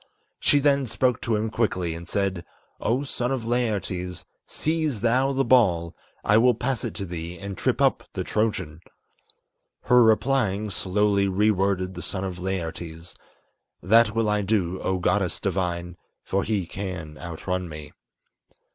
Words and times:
She 0.39 0.57
then 0.59 0.87
spoke 0.87 1.21
to 1.21 1.35
him 1.35 1.51
quickly, 1.51 1.93
and 1.93 2.07
said, 2.07 2.43
"O 2.79 3.03
son 3.03 3.31
of 3.31 3.45
Laertes, 3.45 4.25
Seize 4.47 5.01
thou 5.01 5.31
the 5.31 5.45
ball; 5.45 5.95
I 6.25 6.39
will 6.39 6.55
pass 6.55 6.83
it 6.83 6.95
to 6.95 7.05
thee 7.05 7.37
and 7.37 7.55
trip 7.55 7.79
up 7.79 8.05
the 8.13 8.23
Trojan." 8.23 8.79
Her 9.83 10.01
replying, 10.03 10.71
slowly 10.71 11.27
re 11.27 11.51
worded 11.51 11.93
the 11.93 12.01
son 12.01 12.23
of 12.23 12.39
Laertes 12.39 13.13
"That 13.83 14.15
will 14.15 14.27
I 14.27 14.41
do, 14.41 14.81
O 14.81 14.97
goddess 14.97 15.39
divine, 15.39 15.97
for 16.23 16.43
he 16.43 16.65
can 16.65 17.19
outrun 17.19 17.69
me." 17.69 17.91